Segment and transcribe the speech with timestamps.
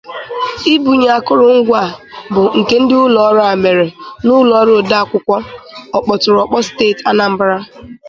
[0.73, 1.93] Ibunye akụrụngwa a
[2.33, 3.85] bụ nke ndị ụlọọrụ a mere
[4.23, 5.37] n'ụlọọrụ odeakwụkwọ
[5.97, 7.57] ọkpụtọrọkpụ steeti Anambra